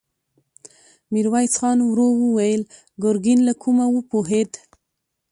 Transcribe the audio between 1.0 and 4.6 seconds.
ميرويس خان ورو وويل: ګرګين له کومه وپوهېد؟